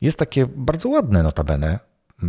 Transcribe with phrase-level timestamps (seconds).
[0.00, 1.78] Jest takie bardzo ładne notabene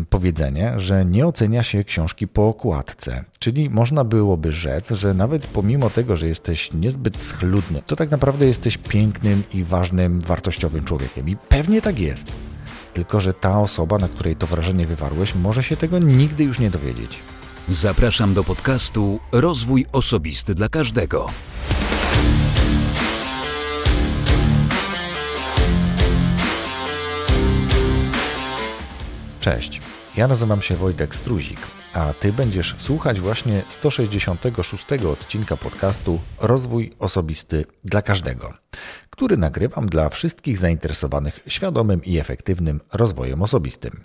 [0.10, 3.24] powiedzenie, że nie ocenia się książki po okładce.
[3.40, 8.46] Czyli można byłoby rzec, że nawet pomimo tego, że jesteś niezbyt schludny, to tak naprawdę
[8.46, 11.30] jesteś pięknym i ważnym, wartościowym człowiekiem.
[11.30, 12.32] I pewnie tak jest.
[12.94, 16.70] Tylko, że ta osoba, na której to wrażenie wywarłeś, może się tego nigdy już nie
[16.70, 17.20] dowiedzieć.
[17.70, 21.30] Zapraszam do podcastu Rozwój Osobisty dla Każdego.
[29.40, 29.82] Cześć,
[30.18, 31.60] ja nazywam się Wojtek Struzik,
[31.94, 38.54] a Ty będziesz słuchać właśnie 166 odcinka podcastu Rozwój Osobisty dla Każdego,
[39.10, 44.04] który nagrywam dla wszystkich zainteresowanych świadomym i efektywnym rozwojem osobistym.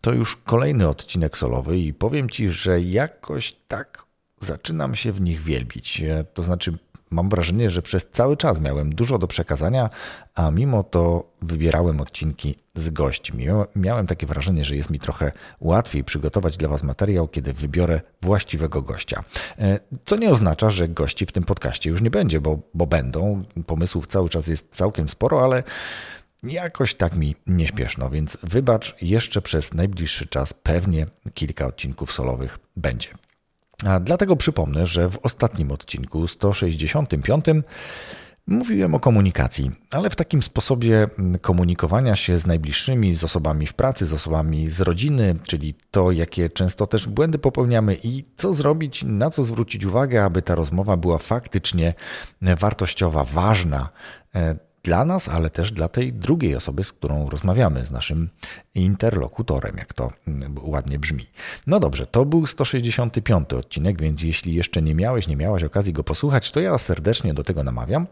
[0.00, 4.04] To już kolejny odcinek solowy i powiem Ci, że jakoś tak
[4.40, 6.02] zaczynam się w nich wielbić.
[6.34, 6.78] To znaczy,
[7.10, 9.90] mam wrażenie, że przez cały czas miałem dużo do przekazania,
[10.34, 13.46] a mimo to wybierałem odcinki z gośćmi.
[13.76, 18.82] Miałem takie wrażenie, że jest mi trochę łatwiej przygotować dla Was materiał, kiedy wybiorę właściwego
[18.82, 19.24] gościa.
[19.58, 23.44] E, co nie oznacza, że gości w tym podcaście już nie będzie, bo, bo będą.
[23.66, 25.62] Pomysłów cały czas jest całkiem sporo, ale
[26.42, 32.58] jakoś tak mi nie śpieszno, więc wybacz, jeszcze przez najbliższy czas pewnie kilka odcinków solowych
[32.76, 33.08] będzie.
[33.86, 37.44] A dlatego przypomnę, że w ostatnim odcinku 165
[38.46, 41.08] mówiłem o komunikacji, ale w takim sposobie
[41.40, 46.50] komunikowania się z najbliższymi, z osobami w pracy, z osobami z rodziny, czyli to, jakie
[46.50, 51.18] często też błędy popełniamy i co zrobić, na co zwrócić uwagę, aby ta rozmowa była
[51.18, 51.94] faktycznie
[52.42, 53.88] wartościowa, ważna
[54.34, 58.28] e, dla nas, ale też dla tej drugiej osoby, z którą rozmawiamy, z naszym
[58.74, 61.26] interlokutorem, jak to mm, ładnie brzmi.
[61.66, 66.04] No dobrze, to był 165 odcinek, więc jeśli jeszcze nie miałeś, nie miałaś okazji go
[66.04, 68.06] posłuchać, to ja serdecznie do tego namawiam.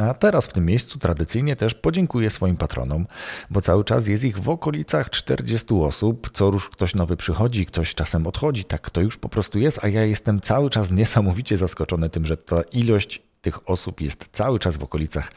[0.00, 3.06] A teraz w tym miejscu tradycyjnie też podziękuję swoim patronom,
[3.50, 6.30] bo cały czas jest ich w okolicach 40 osób.
[6.32, 9.88] Co rusz ktoś nowy przychodzi, ktoś czasem odchodzi, tak to już po prostu jest, a
[9.88, 14.76] ja jestem cały czas niesamowicie zaskoczony tym, że ta ilość tych osób jest cały czas
[14.76, 15.32] w okolicach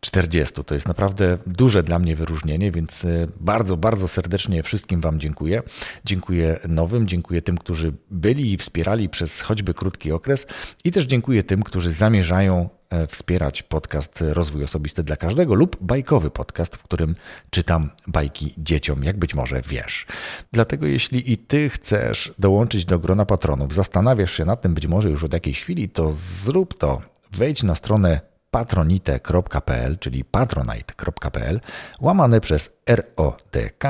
[0.00, 0.64] 40.
[0.64, 5.62] To jest naprawdę duże dla mnie wyróżnienie, więc e, bardzo, bardzo serdecznie wszystkim Wam dziękuję.
[6.04, 10.46] Dziękuję nowym, dziękuję tym, którzy byli i wspierali przez choćby krótki okres
[10.84, 16.30] i też dziękuję tym, którzy zamierzają e, wspierać podcast Rozwój Osobisty dla Każdego lub bajkowy
[16.30, 17.14] podcast, w którym
[17.50, 20.06] czytam bajki dzieciom, jak być może wiesz.
[20.52, 25.10] Dlatego jeśli i Ty chcesz dołączyć do grona patronów, zastanawiasz się nad tym być może
[25.10, 27.02] już od jakiejś chwili, to zrób to.
[27.32, 31.60] Wejdź na stronę patronite.pl, czyli patronite.pl,
[32.00, 33.84] łamane przez RODK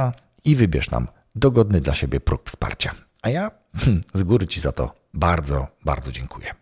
[0.45, 2.95] i wybierz nam dogodny dla siebie próg wsparcia.
[3.23, 6.55] A ja hmm, z góry Ci za to bardzo, bardzo dziękuję.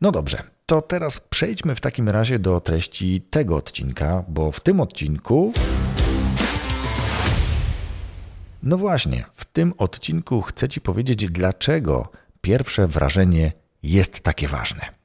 [0.00, 4.80] No dobrze, to teraz przejdźmy w takim razie do treści tego odcinka, bo w tym
[4.80, 5.52] odcinku.
[8.62, 12.08] No właśnie, w tym odcinku chcę Ci powiedzieć, dlaczego
[12.40, 13.52] pierwsze wrażenie
[13.82, 14.97] jest takie ważne.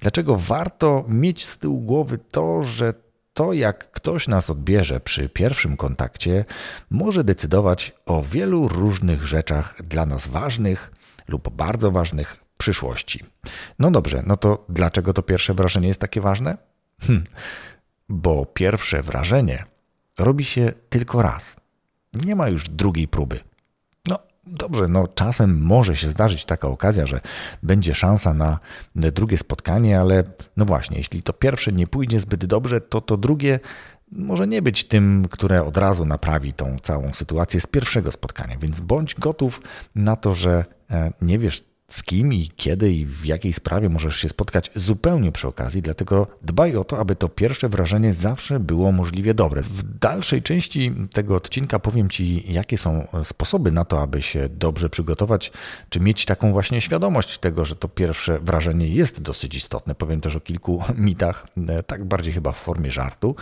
[0.00, 2.94] Dlaczego warto mieć z tyłu głowy to, że
[3.34, 6.44] to, jak ktoś nas odbierze przy pierwszym kontakcie,
[6.90, 10.92] może decydować o wielu różnych rzeczach dla nas ważnych
[11.28, 13.24] lub bardzo ważnych w przyszłości.
[13.78, 16.58] No dobrze, no to dlaczego to pierwsze wrażenie jest takie ważne?
[17.02, 17.24] Hm,
[18.08, 19.64] bo pierwsze wrażenie
[20.18, 21.56] robi się tylko raz.
[22.14, 23.40] Nie ma już drugiej próby.
[24.46, 27.20] Dobrze, no czasem może się zdarzyć taka okazja, że
[27.62, 28.58] będzie szansa na
[28.94, 30.24] drugie spotkanie, ale
[30.56, 33.60] no właśnie, jeśli to pierwsze nie pójdzie zbyt dobrze, to to drugie
[34.12, 38.56] może nie być tym, które od razu naprawi tą całą sytuację z pierwszego spotkania.
[38.58, 39.62] Więc bądź gotów
[39.94, 44.16] na to, że e, nie wiesz z kim i kiedy i w jakiej sprawie możesz
[44.16, 48.92] się spotkać zupełnie przy okazji, dlatego dbaj o to, aby to pierwsze wrażenie zawsze było
[48.92, 49.62] możliwie dobre.
[49.62, 54.90] W dalszej części tego odcinka powiem Ci, jakie są sposoby na to, aby się dobrze
[54.90, 55.52] przygotować,
[55.88, 59.94] czy mieć taką właśnie świadomość tego, że to pierwsze wrażenie jest dosyć istotne.
[59.94, 63.36] Powiem też o kilku mitach, e, tak bardziej chyba w formie żartu.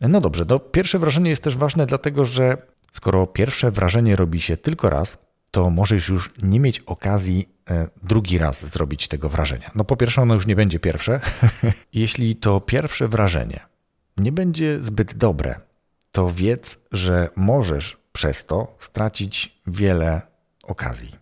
[0.00, 2.56] No dobrze, to pierwsze wrażenie jest też ważne, dlatego że
[2.92, 5.18] skoro pierwsze wrażenie robi się tylko raz,
[5.56, 9.70] to możesz już nie mieć okazji e, drugi raz zrobić tego wrażenia.
[9.74, 11.20] No po pierwsze, ono już nie będzie pierwsze.
[11.92, 13.60] Jeśli to pierwsze wrażenie
[14.16, 15.60] nie będzie zbyt dobre,
[16.12, 20.22] to wiedz, że możesz przez to stracić wiele
[20.64, 21.16] okazji.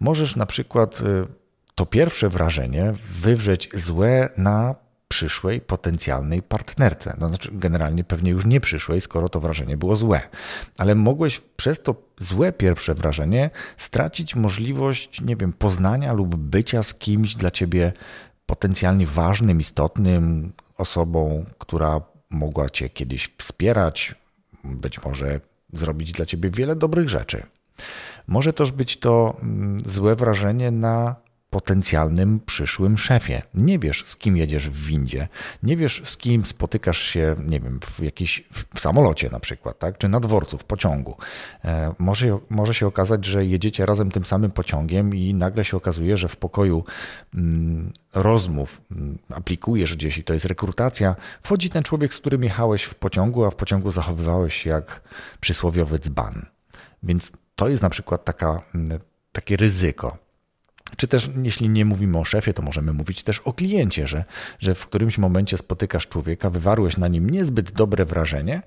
[0.00, 1.26] Możesz na przykład e,
[1.74, 4.74] to pierwsze wrażenie wywrzeć złe na
[5.12, 7.16] przyszłej potencjalnej partnerce.
[7.20, 10.20] No, znaczy, generalnie pewnie już nie przyszłej, skoro to wrażenie było złe.
[10.78, 16.94] Ale mogłeś przez to złe pierwsze wrażenie stracić możliwość, nie wiem, poznania lub bycia z
[16.94, 17.92] kimś dla ciebie
[18.46, 22.00] potencjalnie ważnym, istotnym, osobą, która
[22.30, 24.14] mogła cię kiedyś wspierać,
[24.64, 25.40] być może
[25.72, 27.42] zrobić dla ciebie wiele dobrych rzeczy.
[28.26, 31.16] Może też być to mm, złe wrażenie na
[31.52, 33.42] potencjalnym przyszłym szefie.
[33.54, 35.28] Nie wiesz, z kim jedziesz w windzie,
[35.62, 38.44] nie wiesz, z kim spotykasz się, nie wiem, w jakiś
[38.74, 39.98] w samolocie na przykład, tak?
[39.98, 41.16] czy na dworcu, w pociągu.
[41.64, 46.16] E, może, może się okazać, że jedziecie razem tym samym pociągiem i nagle się okazuje,
[46.16, 46.84] że w pokoju
[47.34, 52.82] mm, rozmów mm, aplikujesz gdzieś i to jest rekrutacja, wchodzi ten człowiek, z którym jechałeś
[52.82, 55.00] w pociągu, a w pociągu zachowywałeś się jak
[55.40, 56.46] przysłowiowy dzban.
[57.02, 58.98] Więc to jest na przykład taka, mm,
[59.32, 60.31] takie ryzyko.
[60.96, 64.24] Czy też, jeśli nie mówimy o szefie, to możemy mówić też o kliencie, że,
[64.58, 68.62] że w którymś momencie spotykasz człowieka, wywarłeś na nim niezbyt dobre wrażenie,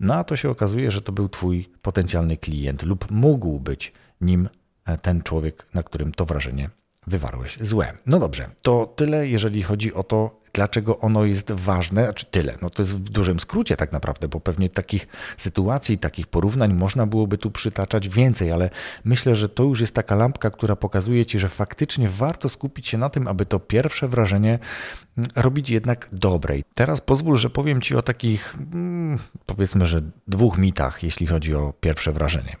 [0.00, 4.48] no a to się okazuje, że to był Twój potencjalny klient lub mógł być nim
[4.84, 6.70] e, ten człowiek, na którym to wrażenie
[7.06, 7.92] wywarłeś złe.
[8.06, 12.56] No dobrze, to tyle, jeżeli chodzi o to, dlaczego ono jest ważne, a czy tyle.
[12.62, 15.06] No to jest w dużym skrócie tak naprawdę, bo pewnie takich
[15.36, 18.70] sytuacji, takich porównań można byłoby tu przytaczać więcej, ale
[19.04, 22.98] myślę, że to już jest taka lampka, która pokazuje ci, że faktycznie warto skupić się
[22.98, 24.58] na tym, aby to pierwsze wrażenie
[25.18, 26.64] mm, robić jednak dobrej.
[26.74, 31.72] Teraz pozwól, że powiem ci o takich mm, powiedzmy, że dwóch mitach, jeśli chodzi o
[31.80, 32.56] pierwsze wrażenie.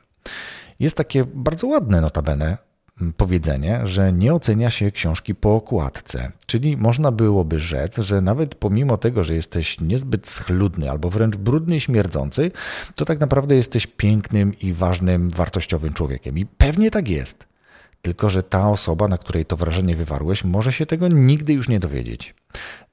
[0.80, 2.71] Jest takie bardzo ładne notabene
[3.16, 6.32] powiedzenie, że nie ocenia się książki po okładce.
[6.46, 11.76] Czyli można byłoby rzec, że nawet pomimo tego, że jesteś niezbyt schludny albo wręcz brudny
[11.76, 12.50] i śmierdzący,
[12.94, 16.38] to tak naprawdę jesteś pięknym i ważnym, wartościowym człowiekiem.
[16.38, 17.46] I pewnie tak jest.
[18.02, 21.80] Tylko, że ta osoba, na której to wrażenie wywarłeś, może się tego nigdy już nie
[21.80, 22.34] dowiedzieć.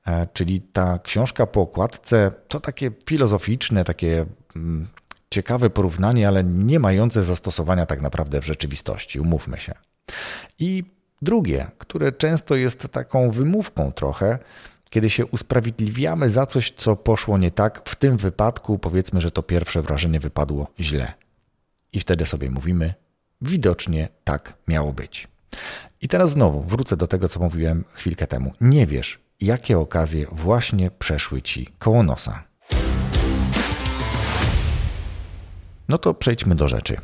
[0.08, 4.26] E, czyli ta książka po okładce to takie filozoficzne, takie
[4.56, 4.88] mm,
[5.32, 9.74] ciekawe porównanie, ale nie mające zastosowania tak naprawdę w rzeczywistości, umówmy się.
[10.60, 10.84] I
[11.22, 14.40] drugie, które często jest taką wymówką trochę,
[14.90, 19.44] kiedy się usprawiedliwiamy za coś, co poszło nie tak, w tym wypadku powiedzmy, że to
[19.44, 21.14] pierwsze wrażenie wypadło źle.
[21.94, 22.94] I wtedy sobie mówimy,
[23.42, 25.28] widocznie tak miało być.
[26.02, 28.54] I teraz znowu wrócę do tego, co mówiłem chwilkę temu.
[28.62, 32.44] Nie wiesz, jakie okazje właśnie przeszły ci koło nosa.
[35.90, 36.98] No to przejdźmy do rzeczy.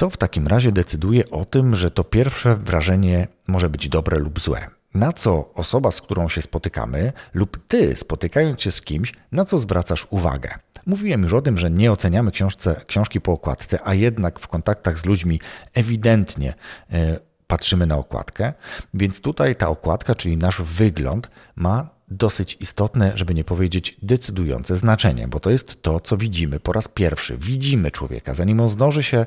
[0.00, 4.40] Co w takim razie decyduje o tym, że to pierwsze wrażenie może być dobre lub
[4.40, 4.66] złe?
[4.94, 9.58] Na co osoba, z którą się spotykamy, lub ty, spotykając się z kimś, na co
[9.58, 10.54] zwracasz uwagę?
[10.86, 14.98] Mówiłem już o tym, że nie oceniamy książce, książki po okładce, a jednak w kontaktach
[14.98, 15.40] z ludźmi
[15.74, 16.54] ewidentnie
[16.92, 18.52] e, patrzymy na okładkę,
[18.94, 25.28] więc tutaj ta okładka, czyli nasz wygląd, ma dosyć istotne, żeby nie powiedzieć decydujące znaczenie,
[25.28, 27.38] bo to jest to, co widzimy po raz pierwszy.
[27.38, 29.26] Widzimy człowieka, zanim on zdąży się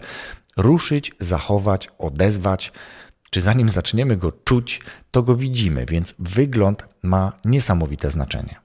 [0.58, 2.72] ruszyć, zachować, odezwać,
[3.30, 8.56] czy zanim zaczniemy go czuć, to go widzimy, więc wygląd ma niesamowite znaczenie.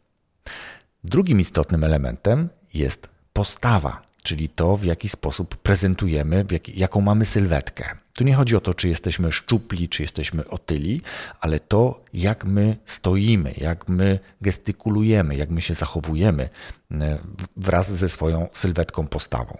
[1.04, 7.84] Drugim istotnym elementem jest postawa, czyli to, w jaki sposób prezentujemy, jaki, jaką mamy sylwetkę.
[8.14, 11.02] Tu nie chodzi o to, czy jesteśmy szczupli, czy jesteśmy otyli,
[11.40, 16.48] ale to, jak my stoimy, jak my gestykulujemy, jak my się zachowujemy
[16.90, 17.18] e,
[17.56, 19.58] wraz ze swoją sylwetką, postawą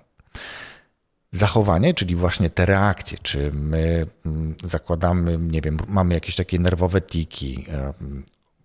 [1.31, 7.01] zachowanie, czyli właśnie te reakcje, czy my mm, zakładamy, nie wiem, mamy jakieś takie nerwowe
[7.01, 7.67] tiki,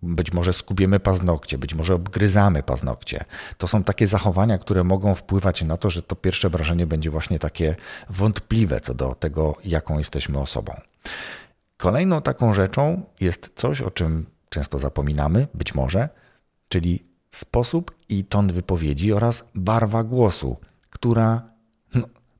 [0.04, 3.26] być może skubiemy paznokcie, być może obgryzamy paznokcie.
[3.58, 7.40] To są takie zachowania, które mogą wpływać na to, że to pierwsze wrażenie będzie właśnie
[7.40, 7.76] takie
[8.10, 10.74] wątpliwe co do tego, jaką jesteśmy osobą.
[11.78, 16.10] Kolejną taką rzeczą jest coś, o czym często zapominamy, być może,
[16.68, 20.58] czyli sposób i ton wypowiedzi oraz barwa głosu,
[20.90, 21.53] która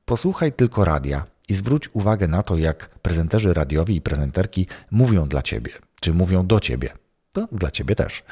[0.04, 5.42] Posłuchaj tylko radia i zwróć uwagę na to, jak prezenterzy radiowi i prezenterki mówią dla
[5.42, 6.92] ciebie, czy mówią do ciebie.
[7.32, 8.22] To dla ciebie też.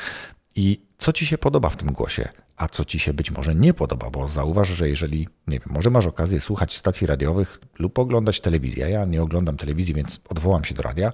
[0.56, 3.74] I co ci się podoba w tym głosie, a co ci się być może nie
[3.74, 8.40] podoba, bo zauważ, że jeżeli, nie wiem, może masz okazję słuchać stacji radiowych lub oglądać
[8.40, 8.90] telewizję.
[8.90, 11.12] Ja nie oglądam telewizji, więc odwołam się do radia.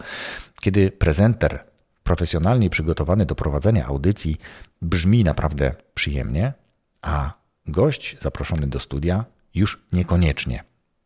[0.60, 1.64] Kiedy prezenter
[2.02, 4.36] profesjonalnie przygotowany do prowadzenia audycji
[4.82, 6.52] brzmi naprawdę przyjemnie,
[7.02, 7.32] a
[7.66, 9.24] gość zaproszony do studia
[9.58, 10.64] już niekoniecznie.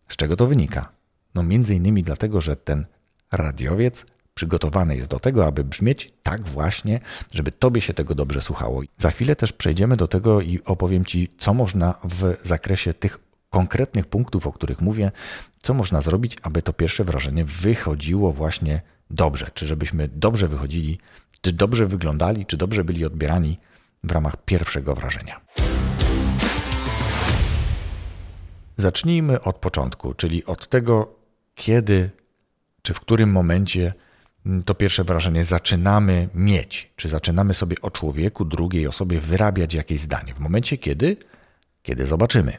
[0.08, 0.92] Z czego to wynika?
[1.34, 2.86] No między innymi dlatego, że ten
[3.32, 7.00] radiowiec przygotowany jest do tego, aby brzmieć tak właśnie,
[7.34, 8.82] żeby tobie się tego dobrze słuchało.
[8.98, 13.18] Za chwilę też przejdziemy do tego i opowiem ci, co można w zakresie tych
[13.50, 15.12] konkretnych punktów, o których mówię,
[15.58, 20.98] co można zrobić, aby to pierwsze wrażenie wychodziło właśnie dobrze, czy żebyśmy dobrze wychodzili,
[21.40, 23.58] czy dobrze wyglądali, czy dobrze byli odbierani
[24.04, 25.40] w ramach pierwszego wrażenia.
[28.76, 31.14] Zacznijmy od początku, czyli od tego,
[31.54, 32.10] kiedy
[32.82, 33.92] czy w którym momencie
[34.64, 40.34] to pierwsze wrażenie zaczynamy mieć, czy zaczynamy sobie o człowieku, drugiej osobie wyrabiać jakieś zdanie.
[40.34, 41.16] W momencie kiedy?
[41.82, 42.58] Kiedy zobaczymy.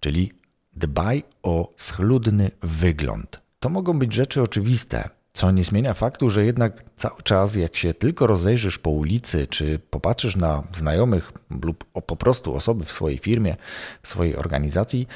[0.00, 0.32] czyli
[0.72, 3.40] dbaj o schludny wygląd.
[3.60, 7.94] To mogą być rzeczy oczywiste, co nie zmienia faktu, że jednak cały czas, jak się
[7.94, 13.56] tylko rozejrzysz po ulicy, czy popatrzysz na znajomych lub po prostu osoby w swojej firmie,
[14.02, 15.06] w swojej organizacji,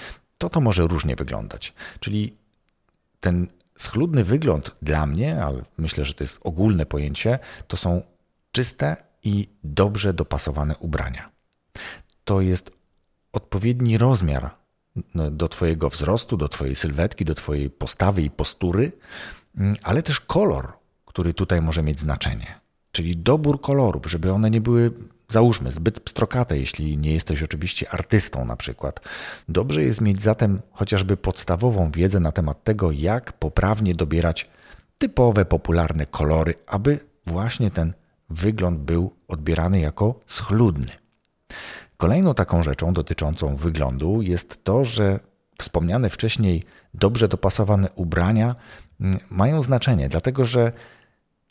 [0.42, 1.74] to to może różnie wyglądać.
[2.00, 2.36] Czyli
[3.20, 3.46] ten
[3.78, 8.02] schludny wygląd dla mnie, ale myślę, że to jest ogólne pojęcie, to są
[8.52, 11.30] czyste i dobrze dopasowane ubrania.
[12.24, 12.70] To jest
[13.32, 14.50] odpowiedni rozmiar
[15.14, 18.92] no, do Twojego wzrostu, do Twojej sylwetki, do Twojej postawy i postury,
[19.56, 20.72] mm, ale też kolor,
[21.06, 22.60] który tutaj może mieć znaczenie.
[22.92, 24.90] Czyli dobór kolorów, żeby one nie były,
[25.32, 29.00] załóżmy, zbyt pstrokate, jeśli nie jesteś oczywiście artystą na przykład.
[29.48, 34.50] Dobrze jest mieć zatem chociażby podstawową wiedzę na temat tego, jak poprawnie dobierać
[34.98, 37.94] typowe, popularne kolory, aby właśnie ten
[38.30, 40.90] wygląd był odbierany jako schludny.
[41.96, 45.20] Kolejną taką rzeczą dotyczącą wyglądu jest to, że
[45.58, 46.62] wspomniane wcześniej
[46.94, 48.54] dobrze dopasowane ubrania
[49.00, 50.72] mm, mają znaczenie, dlatego że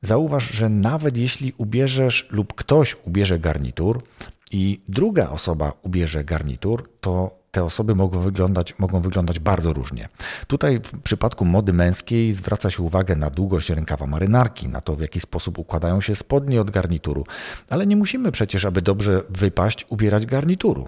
[0.02, 4.04] zauważ, że nawet jeśli ubierzesz lub ktoś ubierze garnitur
[4.52, 10.10] i druga osoba ubierze garnitur, to te osoby mogą wyglądać, mogą wyglądać bardzo różnie.
[10.48, 15.02] Tutaj w przypadku mody męskiej zwraca się uwagę na długość rękawa marynarki, na to w
[15.02, 17.26] jaki sposób układają się spodnie od garnituru,
[17.70, 20.88] ale nie musimy przecież, aby dobrze wypaść, ubierać garnituru.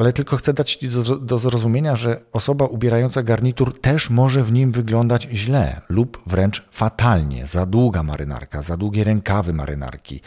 [0.00, 4.52] Ale tylko chcę dać Ci do, do zrozumienia, że osoba ubierająca garnitur też może w
[4.52, 7.46] nim wyglądać źle lub wręcz fatalnie.
[7.46, 10.20] Za długa marynarka, za długie rękawy marynarki.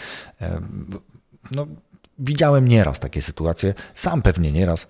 [1.52, 1.68] No,
[2.20, 4.88] widziałem nieraz takie sytuacje, sam pewnie nieraz,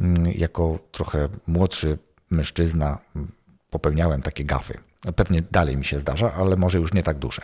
[0.00, 1.98] mm, jako trochę młodszy
[2.30, 3.32] mężczyzna mm,
[3.70, 4.78] popełniałem takie gafy.
[5.16, 7.42] Pewnie dalej mi się zdarza, ale może już nie tak duże.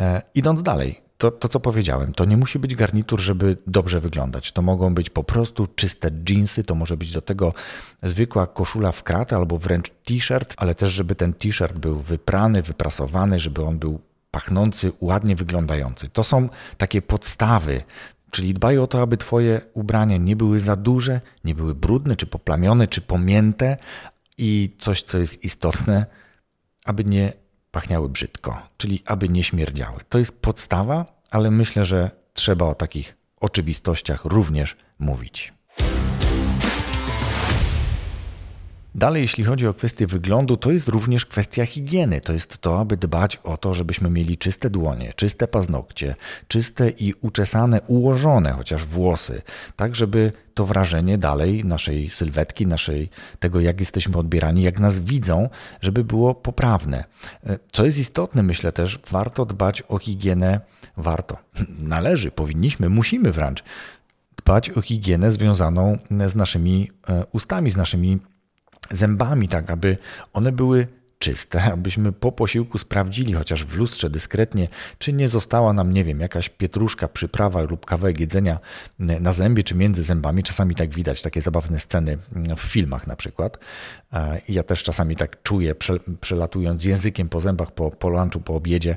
[0.00, 4.52] E, idąc dalej, to, to co powiedziałem, to nie musi być garnitur, żeby dobrze wyglądać.
[4.52, 7.54] To mogą być po prostu czyste jeansy, to może być do tego
[8.02, 13.40] zwykła koszula w kratę albo wręcz t-shirt, ale też żeby ten t-shirt był wyprany, wyprasowany,
[13.40, 14.00] żeby on był
[14.30, 16.08] pachnący, ładnie wyglądający.
[16.08, 17.82] To są takie podstawy,
[18.30, 22.26] czyli dbaj o to, aby Twoje ubrania nie były za duże, nie były brudne, czy
[22.26, 23.76] poplamione, czy pomięte
[24.38, 26.06] i coś, co jest istotne,
[26.84, 27.32] aby nie
[27.70, 30.00] pachniały brzydko, czyli aby nie śmierdziały.
[30.08, 35.52] To jest podstawa, ale myślę, że trzeba o takich oczywistościach również mówić.
[39.00, 42.20] Dalej, jeśli chodzi o kwestię wyglądu, to jest również kwestia higieny.
[42.20, 46.14] To jest to, aby dbać o to, żebyśmy mieli czyste dłonie, czyste paznokcie,
[46.48, 49.42] czyste i uczesane, ułożone chociaż włosy,
[49.76, 55.48] tak żeby to wrażenie dalej naszej sylwetki, naszej tego, jak jesteśmy odbierani, jak nas widzą,
[55.80, 57.04] żeby było poprawne.
[57.72, 60.60] Co jest istotne, myślę też, warto dbać o higienę,
[60.96, 61.36] warto,
[61.96, 63.64] należy, powinniśmy, musimy wręcz
[64.36, 68.18] dbać o higienę związaną z naszymi e, ustami, z naszymi
[68.90, 69.96] zębami, tak aby
[70.32, 70.86] one były
[71.20, 74.68] czyste, abyśmy po posiłku sprawdzili chociaż w lustrze dyskretnie,
[74.98, 78.58] czy nie została nam, nie wiem, jakaś pietruszka, przyprawa lub kawałek jedzenia
[78.98, 80.42] na zębie czy między zębami.
[80.42, 82.18] Czasami tak widać takie zabawne sceny
[82.56, 83.58] w filmach na przykład.
[84.48, 85.74] Ja też czasami tak czuję,
[86.20, 88.96] przelatując językiem po zębach po, po lunchu, po obiedzie,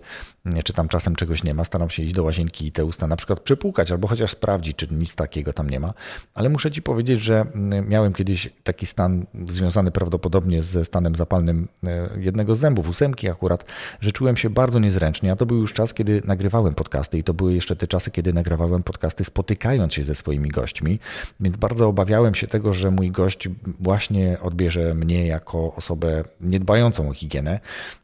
[0.63, 1.63] czy tam czasem czegoś nie ma.
[1.63, 4.87] Staram się iść do łazienki i te usta na przykład przypłukać albo chociaż sprawdzić, czy
[4.91, 5.93] nic takiego tam nie ma.
[6.33, 7.45] Ale muszę Ci powiedzieć, że
[7.87, 13.65] miałem kiedyś taki stan związany prawdopodobnie ze stanem zapalnym e, jednego z zębów, ósemki akurat,
[14.01, 15.31] że czułem się bardzo niezręcznie.
[15.31, 18.33] A to był już czas, kiedy nagrywałem podcasty i to były jeszcze te czasy, kiedy
[18.33, 20.99] nagrywałem podcasty spotykając się ze swoimi gośćmi,
[21.39, 27.13] więc bardzo obawiałem się tego, że mój gość właśnie odbierze mnie jako osobę niedbającą o
[27.13, 27.59] higienę,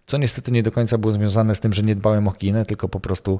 [0.09, 2.89] co niestety nie do końca było związane z tym, że nie dbałem o higienę, tylko
[2.89, 3.39] po prostu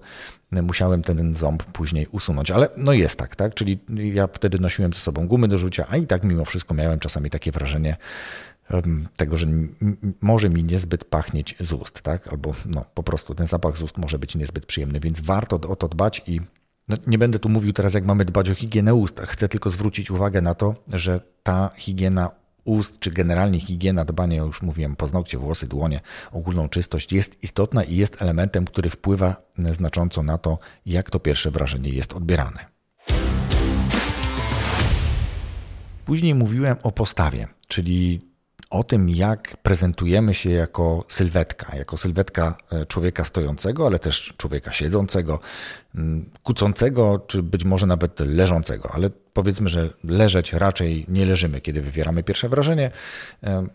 [0.52, 2.52] musiałem ten ząb później usunąć.
[2.52, 3.54] Ale no jest tak, tak?
[3.54, 3.80] Czyli
[4.14, 7.30] ja wtedy nosiłem ze sobą gumy do rzucia, a i tak mimo wszystko miałem czasami
[7.30, 7.98] takie wrażenie,
[9.18, 9.48] tego, że
[10.22, 12.28] może mi niezbyt pachnieć z ust, tak?
[12.28, 15.76] Albo no, po prostu ten zapach z ust może być niezbyt przyjemny, więc warto o
[15.76, 16.42] to dbać i
[16.88, 19.20] no, nie będę tu mówił teraz, jak mamy dbać o higienę ust.
[19.20, 22.32] Chcę tylko zwrócić uwagę na to, że ta higiena
[22.70, 27.96] ust, czy generalnie higiena, dbanie, już mówiłem, paznokcie, włosy, dłonie, ogólną czystość jest istotna i
[27.96, 32.66] jest elementem, który wpływa znacząco na to, jak to pierwsze wrażenie jest odbierane.
[36.06, 38.30] Później mówiłem o postawie, czyli
[38.70, 44.74] o tym, jak prezentujemy się jako sylwetka, jako sylwetka e, człowieka stojącego, ale też człowieka
[44.74, 45.40] siedzącego,
[46.44, 52.24] kucącego, czy być może nawet leżącego, ale powiedzmy, że leżeć raczej nie leżymy, kiedy wywieramy
[52.24, 52.92] pierwsze wrażenie,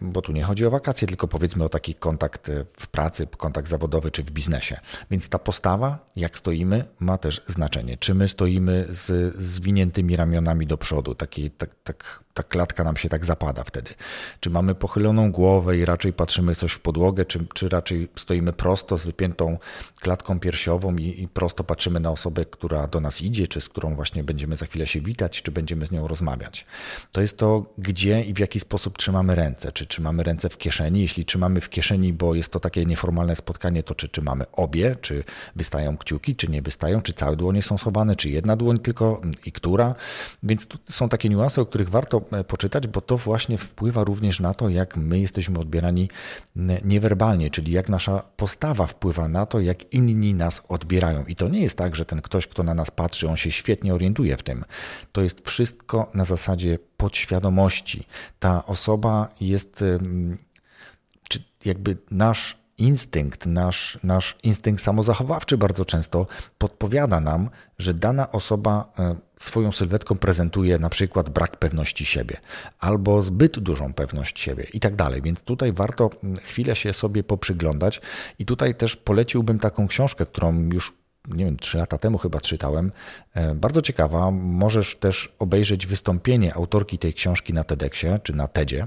[0.01, 3.69] bo tu nie chodzi o wakacje, tylko powiedzmy o taki kontakt e, w pracy, kontakt
[3.69, 4.81] zawodowy czy w biznesie.
[5.11, 7.97] Więc ta postawa, jak stoimy, ma też znaczenie.
[7.97, 13.09] Czy my stoimy z zwiniętymi ramionami do przodu, taki, tak, tak, ta klatka nam się
[13.09, 13.91] tak zapada wtedy.
[14.41, 18.99] Czy mamy pochyloną głowę i raczej patrzymy coś w podłogę, czy, czy raczej stoimy prosto
[18.99, 19.59] z wypiętą
[20.01, 23.95] klatką piersiową i, i prosto patrzymy na osobę, która do nas idzie, czy z którą
[23.95, 26.67] właśnie będziemy za chwilę się witać, czy będziemy z nią rozmawiać.
[27.13, 29.73] To jest to, gdzie i w jaki sposób trzymamy ręce.
[29.73, 31.01] Czy trzymamy ręce w kieszeni?
[31.01, 35.25] Jeśli trzymamy w kieszeni, bo jest to takie nieformalne spotkanie, to czy trzymamy obie, czy
[35.57, 39.53] wystają kciuki, czy nie wystają, czy całe dłonie są schowane, czy jedna dłoń tylko i
[39.53, 39.95] która.
[40.43, 44.41] Więc tu są takie niuanse, o których warto e, poczytać, bo to właśnie wpływa również
[44.41, 46.09] na to, jak my jesteśmy odbierani
[46.85, 51.25] niewerbalnie, czyli jak nasza postawa wpływa na to, jak inni nas odbierają.
[51.25, 53.95] I to nie jest tak, że ten ktoś, kto na nas patrzy, on się świetnie
[53.95, 54.65] orientuje w tym.
[55.13, 58.07] To jest wszystko na zasadzie podświadomości.
[58.39, 59.85] Ta osoba jest,
[61.29, 66.27] czy jakby nasz instynkt, nasz, nasz instynkt samozachowawczy bardzo często
[66.59, 72.37] podpowiada nam, że dana osoba e, swoją sylwetką prezentuje na przykład brak pewności siebie
[72.79, 75.23] albo zbyt dużą pewność siebie i tak dalej.
[75.23, 76.11] Więc tutaj warto
[76.43, 78.01] chwilę się sobie poprzyglądać
[78.39, 80.93] i tutaj też poleciłbym taką książkę, którą już
[81.29, 82.93] nie wiem, trzy lata temu chyba czytałem.
[83.35, 84.31] E, bardzo ciekawa.
[84.31, 88.87] Możesz też obejrzeć wystąpienie autorki tej książki na TEDxie czy na TEDzie.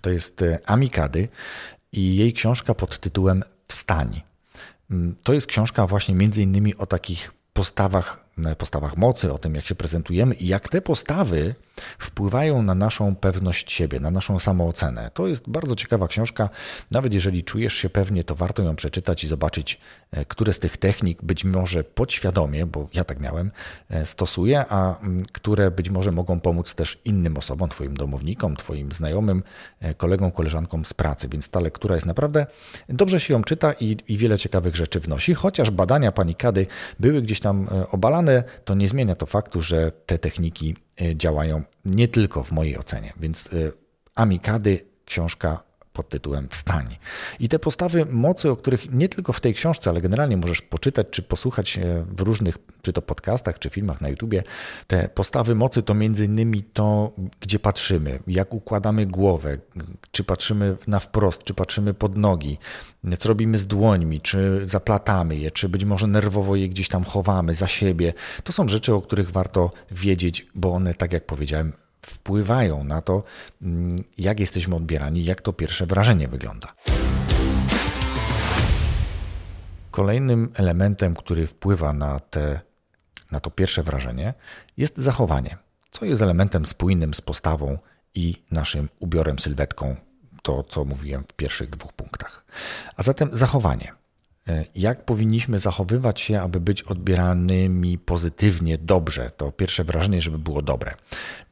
[0.00, 1.28] To jest e, Amikady
[1.92, 4.22] i jej książka pod tytułem Wstań.
[4.90, 8.25] Mm, to jest książka właśnie między innymi o takich postawach
[8.58, 11.54] postawach mocy, o tym, jak się prezentujemy i jak te postawy
[11.98, 15.10] wpływają na naszą pewność siebie, na naszą samoocenę.
[15.14, 16.48] To jest bardzo ciekawa książka.
[16.90, 20.76] Nawet jeżeli czujesz się pewnie, to warto ją przeczytać i zobaczyć, e, które z tych
[20.76, 23.50] technik być może podświadomie, bo ja tak miałem,
[23.90, 24.98] e, stosuję, a
[25.32, 29.42] które być może mogą pomóc też innym osobom, Twoim domownikom, Twoim znajomym,
[29.80, 31.28] e, kolegom, koleżankom z pracy.
[31.28, 32.46] Więc ta lektura jest naprawdę
[32.88, 36.66] dobrze się ją czyta i, i wiele ciekawych rzeczy wnosi, chociaż badania panikady
[37.00, 38.25] były gdzieś tam obalane
[38.64, 43.12] to nie zmienia to faktu, że te techniki e, działają nie tylko w mojej ocenie.
[43.20, 43.50] Więc e,
[44.14, 45.62] Amikady, książka
[45.96, 46.96] pod tytułem Wstań.
[47.40, 51.06] I te postawy mocy, o których nie tylko w tej książce, ale generalnie możesz poczytać
[51.10, 54.42] czy posłuchać e, w różnych, czy to podcastach, czy filmach na YouTubie,
[54.86, 59.58] te postawy mocy to między innymi to, gdzie patrzymy, jak układamy głowę,
[60.10, 62.58] czy patrzymy na wprost, czy patrzymy pod nogi,
[63.18, 67.54] co robimy z dłońmi, czy zaplatamy je, czy być może nerwowo je gdzieś tam chowamy
[67.54, 68.12] za siebie.
[68.44, 73.22] To są rzeczy, o których warto wiedzieć, bo one, tak jak powiedziałem, wpływają na to,
[73.62, 76.74] mm, jak jesteśmy odbierani, jak to pierwsze wrażenie wygląda.
[79.90, 82.60] Kolejnym elementem, który wpływa na, te,
[83.30, 84.34] na to pierwsze wrażenie,
[84.76, 85.56] jest zachowanie,
[85.90, 87.78] co jest elementem spójnym z postawą
[88.14, 89.96] i naszym ubiorem, sylwetką,
[90.42, 92.44] to co mówiłem w pierwszych dwóch punktach.
[92.96, 93.92] A zatem zachowanie.
[94.48, 99.30] E, jak powinniśmy zachowywać się, aby być odbieranymi pozytywnie, dobrze.
[99.36, 100.94] To pierwsze wrażenie, żeby było dobre.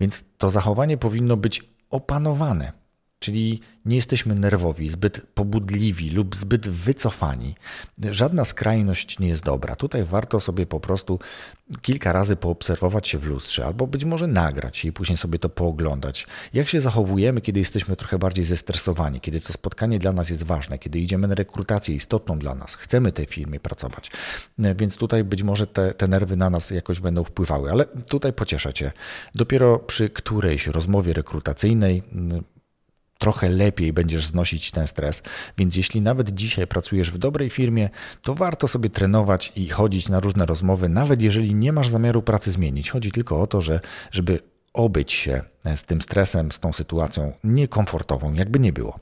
[0.00, 2.83] Więc to zachowanie powinno być opanowane
[3.24, 7.54] czyli nie jesteśmy nerwowi, zbyt pobudliwi lub zbyt wycofani.
[8.10, 9.76] Żadna skrajność nie jest dobra.
[9.76, 11.18] Tutaj warto sobie po prostu
[11.82, 16.26] kilka razy poobserwować się w lustrze, albo być może nagrać i później sobie to pooglądać.
[16.52, 20.78] Jak się zachowujemy, kiedy jesteśmy trochę bardziej zestresowani, kiedy to spotkanie dla nas jest ważne,
[20.78, 24.10] kiedy idziemy na rekrutację istotną dla nas, chcemy tej firmie pracować.
[24.58, 28.72] Więc tutaj być może te, te nerwy na nas jakoś będą wpływały, ale tutaj pocieszę
[28.72, 28.92] Cię.
[29.34, 32.02] Dopiero przy którejś rozmowie rekrutacyjnej
[33.18, 35.22] trochę lepiej będziesz znosić ten stres.
[35.58, 37.90] Więc jeśli nawet dzisiaj pracujesz w dobrej firmie,
[38.22, 42.50] to warto sobie trenować i chodzić na różne rozmowy, nawet jeżeli nie masz zamiaru pracy
[42.50, 42.90] zmienić.
[42.90, 44.38] Chodzi tylko o to, że żeby
[44.72, 45.42] obyć się
[45.76, 48.98] z tym stresem, z tą sytuacją niekomfortową, jakby nie było.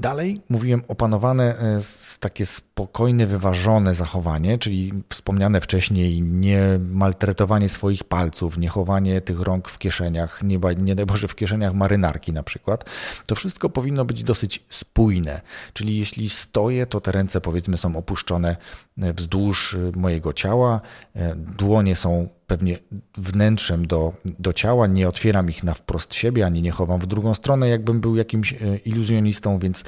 [0.00, 1.80] Dalej mówiłem opanowane e,
[2.20, 9.68] takie spokojne, wyważone zachowanie, czyli wspomniane wcześniej nie maltretowanie swoich palców, nie chowanie tych rąk
[9.68, 12.84] w kieszeniach, nie, nie daj Boże w kieszeniach marynarki na przykład.
[13.26, 15.40] To wszystko powinno być dosyć spójne,
[15.72, 18.56] czyli jeśli stoję, to te ręce powiedzmy są opuszczone
[18.98, 20.80] e, wzdłuż e, mojego ciała,
[21.36, 22.78] dłonie są pewnie
[23.18, 27.34] wnętrzem do, do ciała, nie otwieram ich na wprost siebie, ani nie chowam w drugą
[27.34, 29.84] stronę, jakbym był jakimś e, iluzjonistą, więc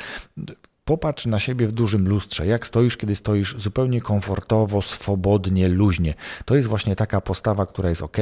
[0.85, 6.15] Popatrz na siebie w dużym lustrze, jak stoisz, kiedy stoisz zupełnie komfortowo, swobodnie, luźnie.
[6.45, 8.17] To jest właśnie taka postawa, która jest ok,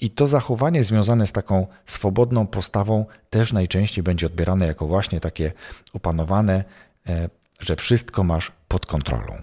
[0.00, 5.52] i to zachowanie związane z taką swobodną postawą też najczęściej będzie odbierane jako właśnie takie
[5.92, 6.64] opanowane,
[7.08, 7.28] e,
[7.60, 9.42] że wszystko masz pod kontrolą.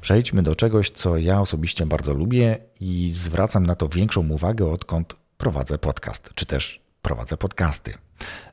[0.00, 5.16] Przejdźmy do czegoś, co ja osobiście bardzo lubię i zwracam na to większą uwagę, odkąd
[5.38, 7.94] prowadzę podcast, czy też prowadzę podcasty.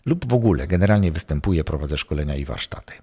[0.05, 2.93] Lub w ogóle generalnie występuję, prowadzę szkolenia i warsztaty.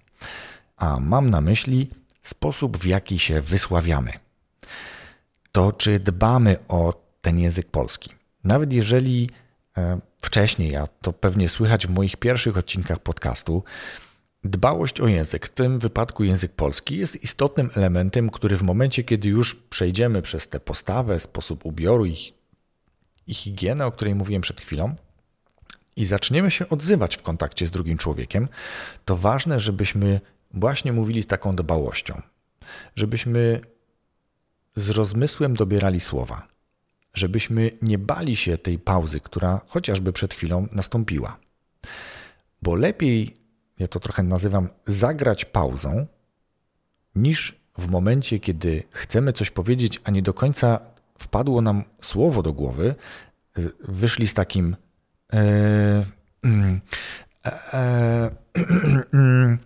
[0.77, 1.91] A mam na myśli
[2.23, 4.13] sposób, w jaki się wysławiamy.
[5.53, 8.11] To, czy dbamy o ten język polski.
[8.45, 9.31] Nawet jeżeli
[9.77, 13.65] e, wcześniej, a to pewnie słychać w moich pierwszych odcinkach podcastu,
[14.45, 19.29] Dbałość o język, w tym wypadku język polski, jest istotnym elementem, który w momencie, kiedy
[19.29, 22.17] już przejdziemy przez tę postawę, sposób ubioru i,
[23.27, 24.95] i higienę, o której mówiłem przed chwilą,
[25.97, 28.49] i zaczniemy się odzywać w kontakcie z drugim człowiekiem,
[29.05, 30.21] to ważne, żebyśmy
[30.55, 32.23] właśnie mówili z taką dbałością,
[32.97, 33.61] żebyśmy
[34.77, 36.49] z rozmysłem dobierali słowa,
[37.15, 41.37] żebyśmy nie bali się tej pauzy, która chociażby przed chwilą nastąpiła.
[42.63, 43.44] Bo lepiej
[43.79, 46.07] ja to trochę nazywam zagrać pauzą,
[47.15, 50.81] niż w momencie, kiedy chcemy coś powiedzieć, a nie do końca
[51.19, 52.95] wpadło nam słowo do głowy,
[53.89, 54.77] wyszli z takim.
[55.33, 56.05] E,
[57.45, 58.31] e, e,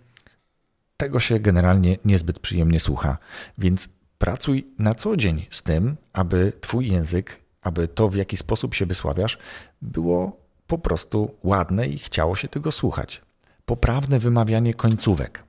[0.97, 3.17] tego się generalnie niezbyt przyjemnie słucha.
[3.57, 8.73] Więc pracuj na co dzień z tym, aby Twój język, aby to, w jaki sposób
[8.75, 9.37] się wysławiasz,
[9.81, 13.21] było po prostu ładne i chciało się tego słuchać
[13.69, 15.43] poprawne wymawianie końcówek,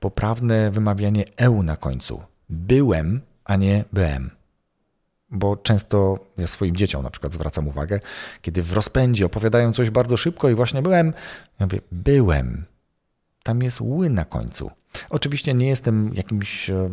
[0.00, 2.22] poprawne wymawianie eu na końcu.
[2.48, 4.30] Byłem, a nie byłem.
[5.30, 8.00] Bo często ja swoim dzieciom na przykład zwracam uwagę,
[8.42, 11.06] kiedy w rozpędzie opowiadają coś bardzo szybko i właśnie byłem,
[11.60, 12.64] ja mówię, byłem.
[13.42, 14.70] Tam jest ły na końcu.
[15.10, 16.88] Oczywiście nie jestem jakimś e,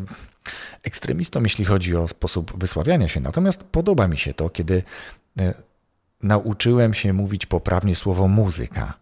[0.84, 4.84] ekstremistą, jeśli chodzi o sposób wysławiania się, natomiast podoba mi się to, kiedy
[5.40, 5.54] e,
[6.24, 8.94] nauczyłem się mówić poprawnie słowo muzyka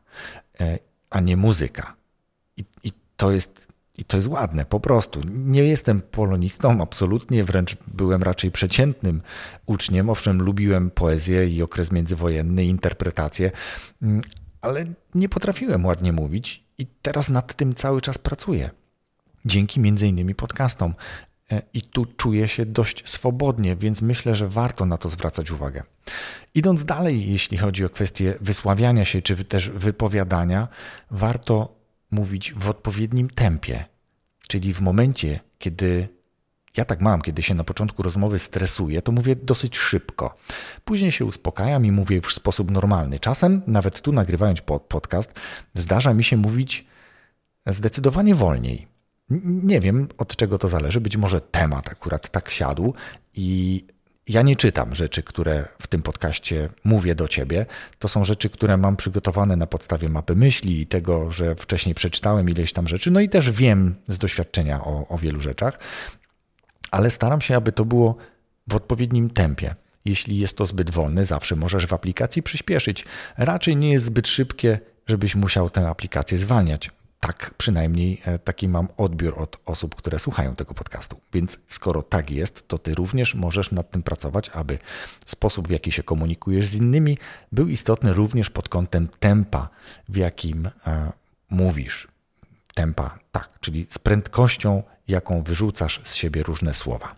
[0.62, 1.96] e, a nie muzyka.
[2.58, 5.22] I, i to jest i to jest ładne, po prostu.
[5.34, 9.22] Nie jestem polonistą, absolutnie, wręcz byłem raczej przeciętnym
[9.66, 10.10] uczniem.
[10.10, 13.52] Owszem, lubiłem poezję i okres międzywojenny, interpretację,
[14.02, 14.22] mm,
[14.62, 18.70] ale nie potrafiłem ładnie mówić i teraz nad tym cały czas pracuję.
[19.46, 20.94] Dzięki między innymi podcastom.
[21.52, 25.84] E, I tu czuję się dość swobodnie, więc myślę, że warto na to zwracać uwagę.
[26.56, 30.68] Idąc dalej, jeśli chodzi o kwestię wysławiania się czy też wypowiadania,
[31.12, 31.76] warto
[32.12, 33.86] mówić w odpowiednim tempie,
[34.48, 36.08] czyli w momencie, kiedy
[36.78, 40.36] ja tak mam, kiedy się na początku rozmowy stresuję, to mówię dosyć szybko.
[40.86, 43.20] Później się uspokajam i mówię w sposób normalny.
[43.20, 45.34] Czasem, nawet tu nagrywając podcast,
[45.74, 46.86] zdarza mi się mówić
[47.68, 48.93] zdecydowanie wolniej.
[49.44, 51.02] Nie wiem, od czego to zależy.
[51.02, 52.94] Być może temat akurat tak siadł
[53.34, 53.86] i
[54.28, 57.66] ja nie czytam rzeczy, które w tym podcaście mówię do ciebie.
[58.00, 62.50] To są rzeczy, które mam przygotowane na podstawie mapy myśli i tego, że wcześniej przeczytałem
[62.50, 63.12] ileś tam rzeczy.
[63.12, 65.80] No i też wiem z doświadczenia o, o wielu rzeczach,
[66.92, 68.16] ale staram się, aby to było
[68.68, 69.76] w odpowiednim tempie.
[70.06, 73.06] Jeśli jest to zbyt wolne, zawsze możesz w aplikacji przyspieszyć.
[73.38, 76.92] Raczej nie jest zbyt szybkie, żebyś musiał tę aplikację zwalniać
[77.28, 81.20] tak przynajmniej e, taki mam odbiór od osób, które słuchają tego podcastu.
[81.34, 84.78] Więc skoro tak jest, to ty również możesz nad tym pracować, aby
[85.26, 87.18] sposób, w jaki się komunikujesz z innymi,
[87.52, 89.70] był istotny również pod kątem tempa,
[90.10, 91.12] w jakim e,
[91.50, 92.08] mówisz.
[92.74, 97.16] Tempa, tak, czyli z prędkością, jaką wyrzucasz z siebie różne słowa.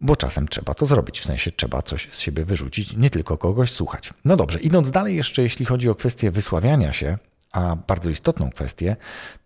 [0.00, 3.72] Bo czasem trzeba to zrobić, w sensie trzeba coś z siebie wyrzucić, nie tylko kogoś
[3.72, 4.14] słuchać.
[4.24, 7.18] No dobrze, idąc dalej, jeszcze jeśli chodzi o kwestię wysławiania się,
[7.54, 8.96] a bardzo istotną kwestię,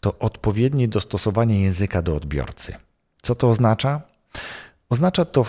[0.01, 2.75] to odpowiednie dostosowanie języka do odbiorcy.
[3.23, 4.01] Co to oznacza?
[4.90, 5.47] Oznacza to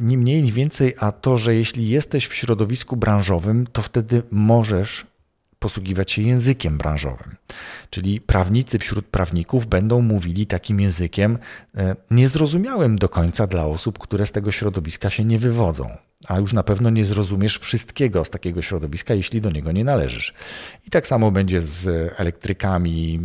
[0.00, 5.06] ni mniej, ni więcej, a to, że jeśli jesteś w środowisku branżowym, to wtedy możesz
[5.62, 7.36] posługiwać się językiem branżowym.
[7.90, 11.38] Czyli prawnicy wśród prawników będą mówili takim językiem
[11.76, 15.84] e, niezrozumiałym do końca dla osób, które z tego środowiska się nie wywodzą.
[16.28, 20.34] A już na pewno nie zrozumiesz wszystkiego z takiego środowiska, jeśli do niego nie należysz.
[20.86, 23.20] I tak samo będzie z elektrykami,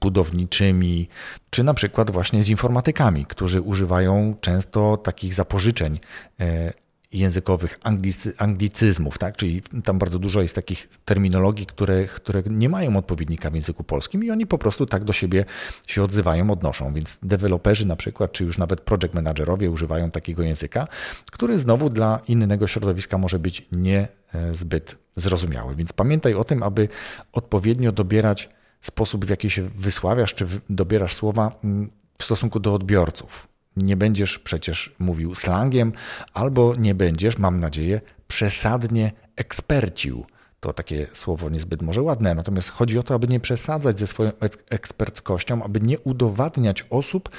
[0.00, 1.08] budowniczymi,
[1.50, 6.00] czy na przykład właśnie z informatykami, którzy używają często takich zapożyczeń
[6.40, 6.72] e,
[7.12, 9.36] językowych anglicy, anglicyzmów, tak?
[9.36, 14.24] czyli tam bardzo dużo jest takich terminologii, które, które nie mają odpowiednika w języku polskim
[14.24, 15.44] i oni po prostu tak do siebie
[15.86, 16.94] się odzywają, odnoszą.
[16.94, 20.88] Więc deweloperzy na przykład, czy już nawet project managerowie używają takiego języka,
[21.32, 25.76] który znowu dla innego środowiska może być niezbyt zrozumiały.
[25.76, 26.88] Więc pamiętaj o tym, aby
[27.32, 33.51] odpowiednio dobierać sposób, w jaki się wysławiasz, czy dobierasz słowa mm, w stosunku do odbiorców.
[33.76, 35.92] Nie będziesz przecież mówił slangiem,
[36.34, 40.26] albo nie będziesz, mam nadzieję, przesadnie ekspercił
[40.60, 44.32] To takie słowo niezbyt może ładne, natomiast chodzi o to, aby nie przesadzać ze swoją
[44.70, 47.30] eksperckością, aby nie udowadniać osób,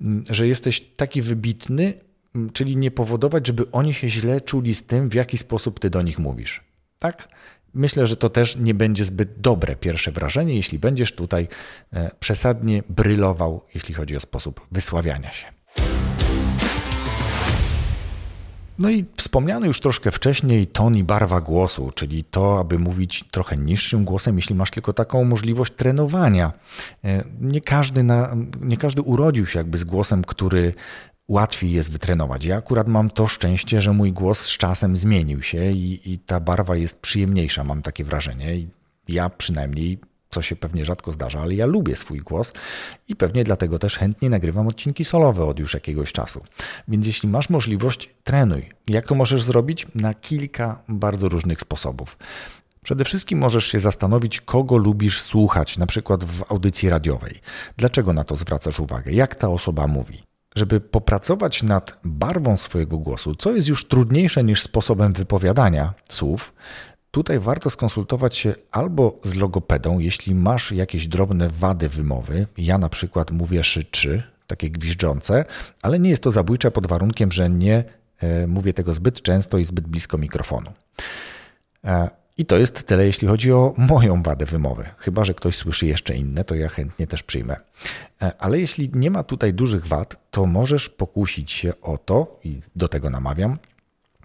[0.00, 1.94] mm, że jesteś taki wybitny,
[2.34, 5.90] mm, czyli nie powodować, żeby oni się źle czuli z tym, w jaki sposób ty
[5.90, 6.64] do nich mówisz.
[6.98, 7.28] Tak?
[7.74, 11.48] Myślę, że to też nie będzie zbyt dobre pierwsze wrażenie, jeśli będziesz tutaj
[11.92, 15.46] e, przesadnie brylował, jeśli chodzi o sposób wysławiania się.
[18.78, 23.56] No i wspomniany już troszkę wcześniej ton i barwa głosu, czyli to, aby mówić trochę
[23.56, 26.52] niższym głosem, jeśli masz tylko taką możliwość trenowania.
[27.04, 30.74] E, nie każdy, na, nie każdy urodził się jakby z głosem, który
[31.28, 32.44] łatwiej jest wytrenować.
[32.44, 36.40] Ja akurat mam to szczęście, że mój głos z czasem zmienił się i, i ta
[36.40, 38.66] barwa jest przyjemniejsza, mam takie wrażenie.
[39.08, 39.98] Ja przynajmniej
[40.32, 42.52] co się pewnie rzadko zdarza, ale ja lubię swój głos
[43.08, 46.40] i pewnie dlatego też chętnie nagrywam odcinki solowe od już jakiegoś czasu.
[46.88, 48.68] Więc jeśli masz możliwość, trenuj.
[48.88, 49.86] Jak to możesz zrobić?
[49.94, 52.18] Na kilka bardzo różnych sposobów.
[52.82, 57.40] Przede wszystkim możesz się zastanowić, kogo lubisz słuchać, na przykład w audycji radiowej.
[57.76, 59.12] Dlaczego na to zwracasz uwagę?
[59.12, 60.22] Jak ta osoba mówi?
[60.54, 66.52] Żeby popracować nad barwą swojego głosu, co jest już trudniejsze niż sposobem wypowiadania słów,
[67.12, 72.46] Tutaj warto skonsultować się albo z logopedą, jeśli masz jakieś drobne wady wymowy.
[72.58, 75.44] Ja na przykład mówię szyczy, takie gwiżdżące,
[75.82, 77.84] ale nie jest to zabójcze pod warunkiem, że nie
[78.18, 80.72] e, mówię tego zbyt często i zbyt blisko mikrofonu.
[81.84, 84.84] E, I to jest tyle, jeśli chodzi o moją wadę wymowy.
[84.96, 87.56] Chyba, że ktoś słyszy jeszcze inne, to ja chętnie też przyjmę.
[88.22, 92.60] E, ale jeśli nie ma tutaj dużych wad, to możesz pokusić się o to, i
[92.76, 93.58] do tego namawiam,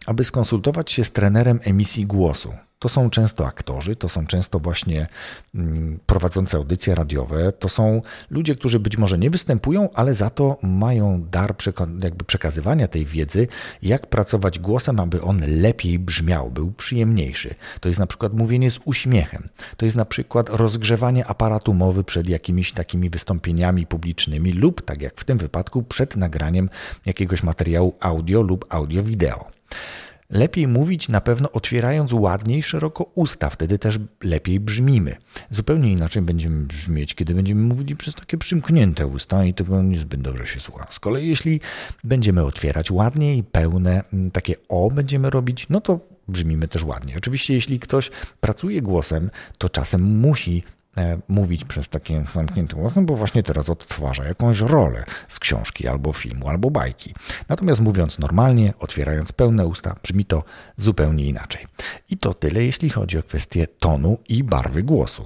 [0.06, 2.54] aby skonsultować się z trenerem emisji głosu.
[2.80, 5.08] To są często aktorzy, to są często właśnie
[5.56, 10.58] mm, prowadzące audycje radiowe, to są ludzie, którzy być może nie występują, ale za to
[10.62, 11.56] mają dar
[12.04, 13.48] jakby przekazywania tej wiedzy,
[13.82, 17.56] jak pracować głosem, aby on lepiej brzmiał, był przyjemniejszy.
[17.80, 22.30] To jest na przykład mówienie z uśmiechem, to jest na przykład rozgrzewanie aparatu mowy przed
[22.30, 26.70] jakimiś takimi wystąpieniami publicznymi lub, tak jak w tym wypadku, przed nagraniem
[27.06, 29.46] jakiegoś materiału audio lub audio-wideo.
[30.30, 35.16] Lepiej mówić na pewno otwierając ładniej szeroko usta, wtedy też lepiej brzmimy.
[35.50, 40.48] Zupełnie inaczej będziemy brzmieć, kiedy będziemy mówili przez takie przymknięte usta i tego niezbyt dobrze
[40.48, 40.88] się słucha.
[40.90, 41.62] Z kolei jeśli
[42.04, 47.14] będziemy otwierać ładniej, pełne, takie o będziemy robić, no to brzmimy też ładnie.
[47.18, 50.64] Oczywiście jeśli ktoś pracuje głosem, to czasem musi
[51.28, 56.14] mówić przez takie zamknięte głos, no bo właśnie teraz odtwarza jakąś rolę z książki albo
[56.14, 57.14] filmu, albo bajki.
[57.50, 60.44] Natomiast mówiąc normalnie, otwierając pełne usta, brzmi to
[60.78, 61.68] zupełnie inaczej.
[62.10, 65.26] I to tyle, jeśli chodzi o kwestię tonu i barwy głosu.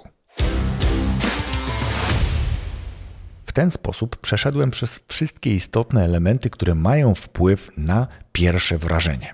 [3.46, 9.34] W ten sposób przeszedłem przez wszystkie istotne elementy, które mają wpływ na pierwsze wrażenie.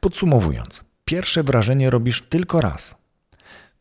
[0.00, 2.94] Podsumowując, pierwsze wrażenie robisz tylko raz–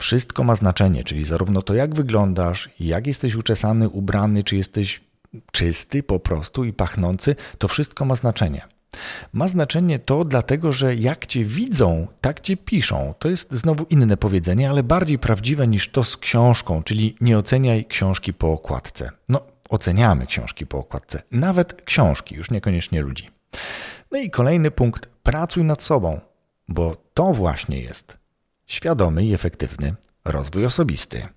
[0.02, 5.02] wszystko ma znaczenie, czyli zarówno to, jak wyglądasz, jak jesteś uczesany, ubrany, czy jesteś
[5.52, 8.62] czysty po prostu i pachnący, to wszystko ma znaczenie.
[9.34, 13.14] Ma znaczenie to dlatego, że jak cię widzą, tak cię piszą.
[13.20, 17.86] To jest znowu inne powiedzenie, ale bardziej prawdziwe niż to z książką, czyli nie oceniaj
[17.86, 19.10] książki po okładce.
[19.30, 23.30] No, oceniamy książki po okładce, nawet książki, już niekoniecznie ludzi.
[24.12, 26.20] No i kolejny punkt: pracuj nad sobą,
[26.68, 28.21] bo to właśnie jest
[28.72, 31.28] świadomy i efektywny rozwój osobisty.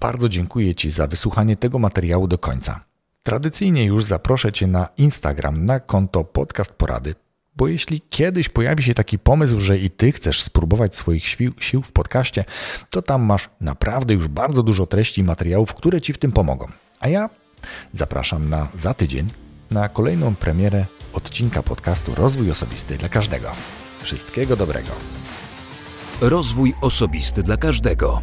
[0.00, 2.80] Bardzo dziękuję Ci za wysłuchanie tego materiału do końca.
[3.22, 7.14] Tradycyjnie już zaproszę Cię na Instagram na konto Podcast Porady,
[7.56, 11.28] bo jeśli kiedyś pojawi się taki pomysł, że i Ty chcesz spróbować swoich
[11.60, 12.44] sił, w podcaście,
[12.90, 16.68] to tam masz naprawdę już bardzo dużo treści i materiałów, które Ci w tym pomogą.
[17.00, 17.30] A ja
[17.92, 19.30] zapraszam na za tydzień
[19.70, 23.52] na kolejną premierę odcinka podcastu Rozwój Osobisty dla Każdego.
[24.02, 24.90] Wszystkiego dobrego.
[26.20, 28.20] Rozwój osobisty dla każdego.